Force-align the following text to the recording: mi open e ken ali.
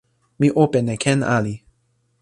mi 0.39 0.47
open 0.63 0.85
e 0.93 0.95
ken 1.03 1.19
ali. 1.37 1.55